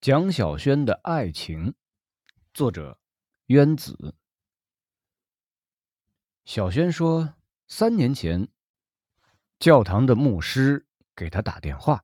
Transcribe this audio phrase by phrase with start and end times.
[0.00, 1.74] 蒋小轩的爱情，
[2.54, 2.98] 作者
[3.48, 4.14] 渊子。
[6.46, 7.34] 小轩说，
[7.68, 8.48] 三年前，
[9.58, 12.02] 教堂的牧师给他打电话，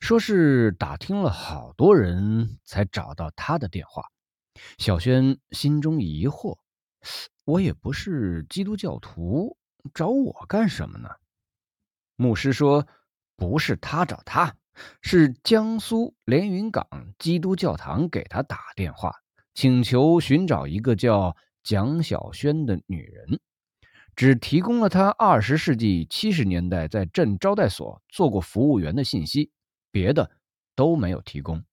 [0.00, 4.10] 说是打听了好多人才找到他的电话。
[4.78, 6.58] 小轩心中疑惑：
[7.44, 9.56] 我也不是基督教徒，
[9.94, 11.08] 找我干什么呢？
[12.16, 12.88] 牧师说，
[13.36, 14.56] 不是他找他。
[15.00, 16.86] 是江苏连云港
[17.18, 19.12] 基督教堂给他打电话，
[19.54, 23.40] 请求寻找一个叫蒋小轩的女人，
[24.14, 29.50] 只提供了他二十世纪七十年代在镇招待所做过服务员的信息，
[29.90, 30.30] 别的
[30.74, 31.64] 都没有提供。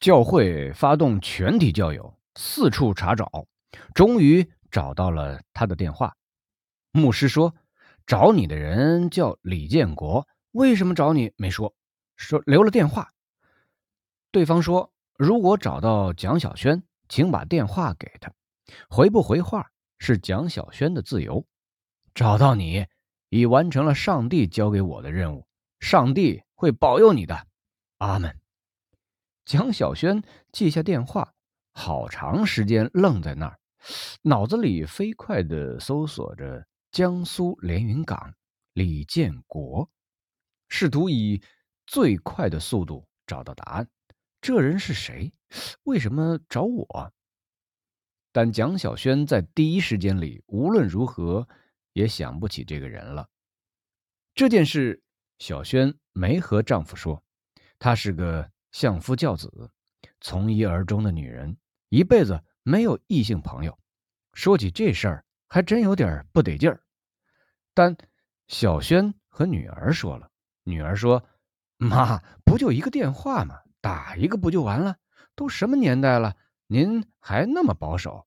[0.00, 3.46] 教会发动全体教友四处查找，
[3.94, 6.16] 终于找到了他的电话。
[6.90, 7.54] 牧师说
[8.04, 11.74] ：“找你的人叫李建国。”为什么找你没说？
[12.16, 13.10] 说留了电话。
[14.30, 18.32] 对方说：“如果找到蒋小轩，请把电话给他。
[18.88, 21.44] 回不回话是蒋小轩的自由。
[22.14, 22.86] 找到你，
[23.28, 25.46] 已完成了上帝交给我的任务。
[25.80, 27.46] 上帝会保佑你的。
[27.98, 28.38] 阿门。”
[29.44, 31.34] 蒋小轩记下电话，
[31.72, 33.58] 好长时间愣在那儿，
[34.22, 38.34] 脑子里飞快地搜索着江苏连云港
[38.74, 39.90] 李建国。
[40.74, 41.42] 试图以
[41.86, 43.86] 最快的速度找到答案。
[44.40, 45.30] 这人是谁？
[45.82, 47.12] 为什么找我？
[48.32, 51.46] 但蒋小轩在第一时间里无论如何
[51.92, 53.28] 也想不起这个人了。
[54.34, 55.02] 这件事，
[55.38, 57.22] 小轩没和丈夫说。
[57.78, 59.70] 她是个相夫教子、
[60.22, 61.54] 从一而终的女人，
[61.90, 63.78] 一辈子没有异性朋友。
[64.32, 66.82] 说起这事儿，还真有点不得劲儿。
[67.74, 67.94] 但
[68.48, 70.31] 小轩和女儿说了。
[70.64, 71.24] 女儿说
[71.76, 73.60] ：“妈，不就一个电话吗？
[73.80, 74.96] 打一个不就完了？
[75.34, 78.26] 都什么年代了，您还那么保守。”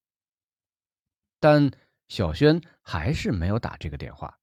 [1.39, 1.71] 但
[2.07, 4.37] 小轩还是没有打这个电话。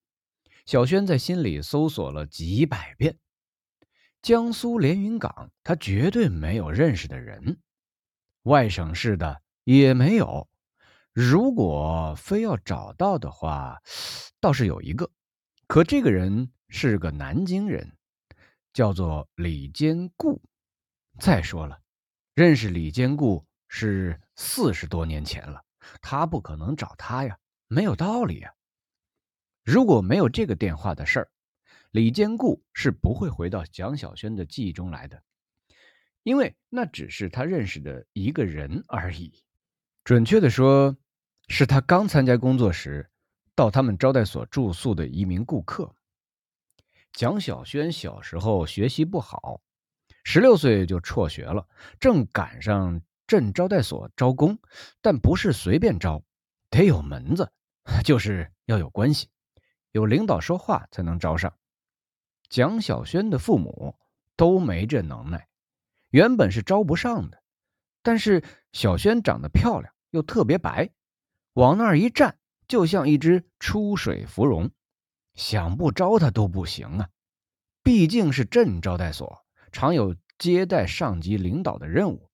[0.64, 3.18] 小轩在心里搜索了几百遍，
[4.22, 7.60] 江苏连云港，他绝对没有认识的人，
[8.44, 10.48] 外省市的也没有。
[11.12, 13.82] 如果非要找到的话，
[14.40, 15.10] 倒是有一个，
[15.66, 16.50] 可这个人。
[16.74, 17.92] 是个南京人，
[18.72, 20.40] 叫做李坚固。
[21.20, 21.78] 再说了，
[22.34, 25.62] 认识李坚固是四十多年前了，
[26.00, 27.38] 他不可能找他呀，
[27.68, 28.54] 没有道理呀。
[29.62, 31.30] 如果没有这个电话的事儿，
[31.90, 35.22] 李坚固是不会回到蒋小轩的记忆中来的，
[36.22, 39.44] 因为那只是他认识的一个人而已。
[40.04, 40.96] 准确的说，
[41.48, 43.10] 是他刚参加工作时
[43.54, 45.94] 到他们招待所住宿的一名顾客。
[47.12, 49.60] 蒋小轩小时候学习不好，
[50.24, 51.68] 十六岁就辍学了，
[52.00, 54.58] 正赶上镇招待所招工，
[55.00, 56.22] 但不是随便招，
[56.70, 57.52] 得有门子，
[58.04, 59.28] 就是要有关系，
[59.90, 61.54] 有领导说话才能招上。
[62.48, 63.98] 蒋小轩的父母
[64.36, 65.48] 都没这能耐，
[66.10, 67.42] 原本是招不上的，
[68.02, 70.90] 但是小轩长得漂亮又特别白，
[71.52, 74.70] 往那儿一站，就像一只出水芙蓉。
[75.34, 77.08] 想不招他都不行啊，
[77.82, 82.30] 毕竟是镇招待所，常有接待上级领导的任务。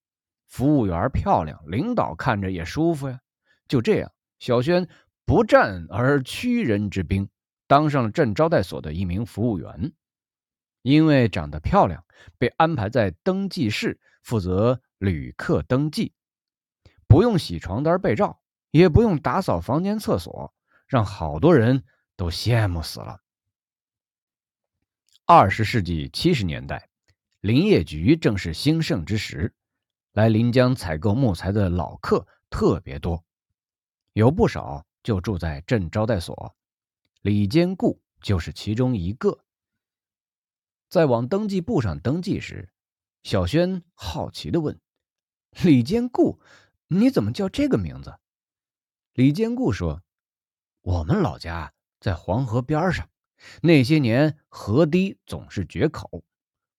[0.46, 3.20] 服务员漂亮，领导看着也舒服呀。
[3.68, 4.88] 就这样，小轩
[5.24, 7.28] 不战而屈人之兵，
[7.66, 9.92] 当上了镇招待所的一名服务员。
[10.82, 12.04] 因为长得漂亮，
[12.38, 16.14] 被安排在登记室负责旅客登记，
[17.06, 20.54] 不用洗床单被罩，也不用打扫房间厕所，
[20.86, 21.84] 让好多人。
[22.18, 23.22] 都羡慕死了。
[25.24, 26.90] 二十世纪七十年代，
[27.40, 29.54] 林业局正是兴盛之时，
[30.14, 33.24] 来临江采购木材的老客特别多，
[34.14, 36.56] 有不少就住在镇招待所。
[37.20, 39.38] 李坚固就是其中一个。
[40.88, 42.68] 在往登记簿上登记时，
[43.22, 44.80] 小轩好奇的问
[45.62, 46.40] ：“李坚固，
[46.88, 48.18] 你怎么叫这个名字？”
[49.14, 50.02] 李坚固说
[50.82, 53.08] ：“我们老家。”在黄河边上，
[53.62, 56.22] 那些年河堤总是决口，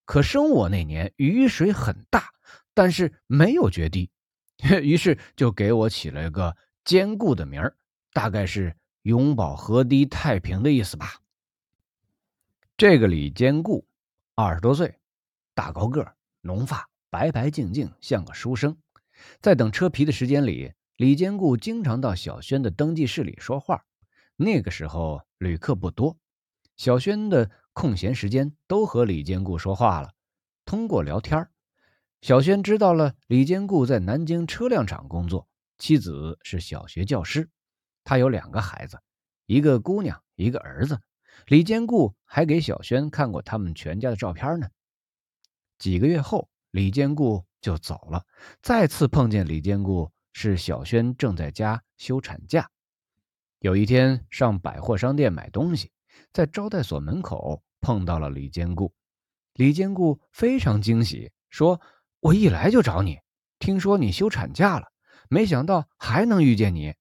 [0.04, 2.30] 可生我那年雨水很大，
[2.74, 4.10] 但是没有决堤，
[4.82, 7.76] 于是就给我起了一个坚固的名儿，
[8.12, 11.20] 大概是永保河堤太平的意思吧。
[12.76, 13.86] 这个李坚固，
[14.34, 14.98] 二十多岁，
[15.54, 18.76] 大高个，浓发，白白净净，像个书生。
[19.42, 23.84] 在等车皮的时间里，李坚固经常到小轩的登记室里说话。
[24.42, 26.16] 那个时候旅客不多，
[26.78, 30.14] 小轩的空闲时间都和李坚固说话了。
[30.64, 31.46] 通过聊天
[32.22, 35.46] 小轩知道了李坚固在南京车辆厂工作，
[35.76, 37.50] 妻子是小学教师，
[38.02, 38.98] 他有两个孩子，
[39.44, 40.98] 一个姑娘，一个儿子。
[41.44, 44.70] 李坚固还给小轩看过他们全家的照片呢。
[45.78, 48.24] 几个月后，李坚固就走了。
[48.62, 52.70] 再次碰见李坚固，是小轩正在家休产假。
[53.60, 55.90] 有一天上百货商店买东西，
[56.32, 58.92] 在招待所门口碰到了李坚固。
[59.54, 61.80] 李坚固非常惊喜，说。
[62.22, 63.18] 我一来就找你，
[63.58, 64.88] 听说你休产假了，
[65.30, 66.94] 没想到还能遇见你。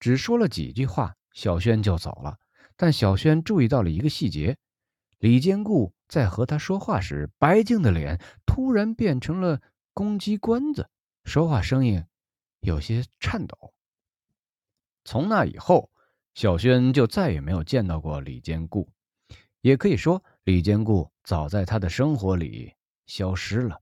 [0.00, 2.38] 只说了几句话，小轩就走了。
[2.78, 4.56] 但小轩注意到了一个细节：
[5.18, 9.60] 李坚固在和他说话时，白净的脸突然变成了
[9.92, 10.88] 公鸡冠子，
[11.26, 12.02] 说话声音
[12.60, 13.74] 有些颤抖。
[15.06, 15.88] 从那以后，
[16.34, 18.90] 小轩就再也没有见到过李坚固，
[19.60, 22.74] 也可以说，李坚固早在他的生活里
[23.06, 23.80] 消失了。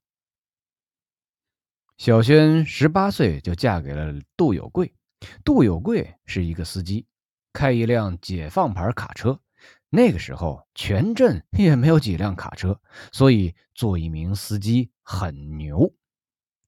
[1.97, 4.95] 小轩十八岁就嫁给了杜有贵。
[5.43, 7.07] 杜有贵是一个司机，
[7.55, 9.41] 开一辆解放牌卡车。
[9.89, 12.79] 那个时候全镇 也没有几辆卡车，
[13.13, 15.95] 所以做一名司机很牛。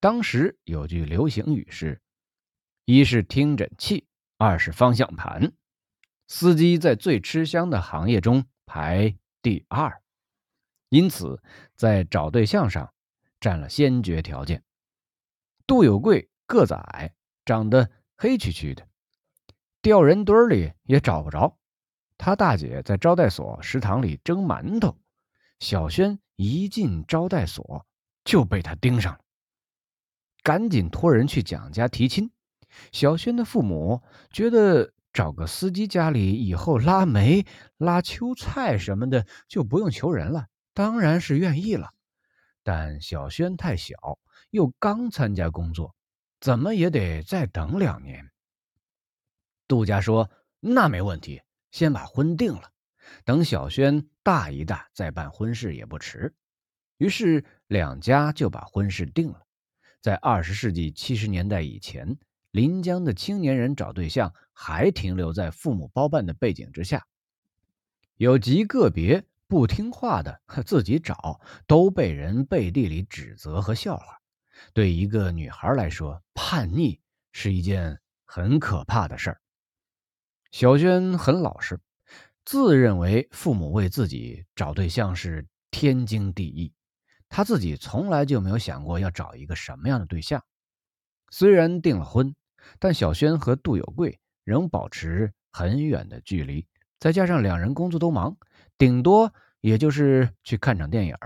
[0.00, 2.00] 当时有句流行语是
[2.86, 4.06] ：“一是听诊器，
[4.36, 5.52] 二是方向盘。”
[6.28, 10.02] 司机在最吃香的行业中排第二，
[10.88, 11.40] 因此
[11.76, 12.92] 在找对象上
[13.38, 14.64] 占了先决条件。
[15.68, 18.88] 杜有贵个子矮，长得黑黢黢的，
[19.80, 21.56] 掉人堆里也找不着。
[22.18, 24.98] 他大姐在招待所食堂里蒸馒头，
[25.60, 27.86] 小轩一进招待所
[28.24, 29.20] 就被他盯上了，
[30.42, 32.32] 赶紧托人去蒋家提亲。
[32.92, 37.46] 小轩的父母觉得找个司机家里以后拉煤、
[37.76, 41.92] 拉秋菜什么的就不用求人了，当然是愿意了。
[42.62, 43.94] 但小轩太小。
[44.50, 45.94] 又刚参加工作，
[46.40, 48.30] 怎么也得再等两年。
[49.66, 50.30] 杜家说
[50.60, 52.70] ：“那没问题，先把婚定了，
[53.24, 56.32] 等小轩大一大再办婚事也不迟。”
[56.96, 59.42] 于是两家就把婚事定了。
[60.00, 62.16] 在二十世纪七十年代以前，
[62.56, 67.06] 临江的青年人找对象还停留在父母包办的背景之下，
[68.16, 74.22] 有极个别不听话的自己找，都被人背地里指责和笑话。
[74.72, 76.98] 对一个女孩来说，叛逆
[77.30, 79.40] 是一件很可怕的事儿。
[80.50, 81.78] 小轩很老实，
[82.46, 86.72] 自认为父母为自己找对象是天经地义，
[87.28, 90.42] 他自己从来就没有想过要找一个什么样的对象。
[91.30, 92.34] 虽然订了婚，
[92.78, 96.66] 但小轩和杜有贵仍保持很远的距离，
[96.98, 98.36] 再加上两人工作都忙，
[98.78, 101.16] 顶多也就是去看场电影，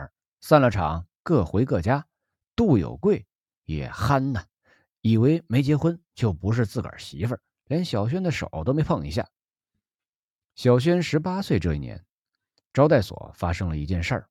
[0.41, 2.07] 散了场各回各家。
[2.57, 3.27] 杜有贵
[3.65, 4.45] 也憨呐，
[5.01, 9.27] 以为没结婚就不是自个儿媳妇儿，连小轩的手都没碰一下。
[10.57, 12.05] 小轩十八岁这一年，
[12.75, 14.29] 招待所发生了一件事儿，